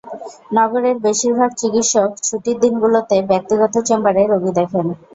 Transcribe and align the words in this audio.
নগরের 0.51 0.95
বেশির 1.05 1.33
ভাগ 1.39 1.51
চিকিৎসক 1.61 2.09
ছুটির 2.23 2.57
দিনগুলোতে 2.63 3.15
ব্যক্তিগত 3.31 3.73
চেম্বারে 3.87 4.21
রোগী 4.25 4.51
দেখেন 4.59 4.83
না। 4.89 4.95